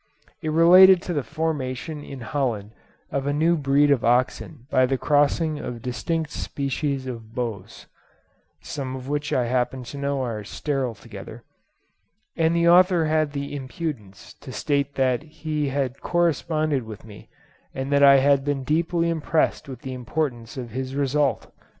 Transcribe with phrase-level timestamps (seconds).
[0.41, 2.71] It related to the formation in Holland
[3.11, 7.85] of a new breed of oxen by the crossing of distinct species of Bos
[8.61, 11.43] (some of which I happen to know are sterile together),
[12.35, 17.29] and the author had the impudence to state that he had corresponded with me,
[17.75, 21.51] and that I had been deeply impressed with the importance of his result.